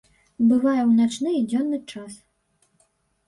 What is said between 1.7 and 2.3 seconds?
час.